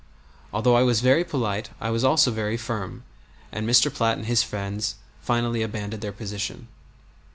[0.51, 3.03] Although I was very polite, I was also very firm,
[3.51, 3.93] and Mr.
[3.93, 6.69] Platt and his friends finally abandoned their position.